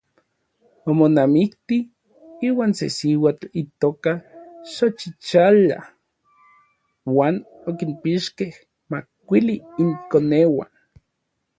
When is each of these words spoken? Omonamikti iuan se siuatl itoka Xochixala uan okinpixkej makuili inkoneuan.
Omonamikti 0.91 1.75
iuan 2.47 2.71
se 2.79 2.85
siuatl 2.97 3.45
itoka 3.61 4.11
Xochixala 4.73 5.79
uan 7.17 7.35
okinpixkej 7.69 8.51
makuili 8.91 9.55
inkoneuan. 9.83 10.69